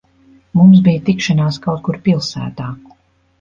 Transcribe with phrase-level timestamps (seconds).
[0.59, 2.73] Mums bija tikšanās kaut kur pilsētā.